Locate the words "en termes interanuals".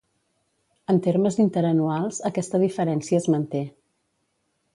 0.93-2.23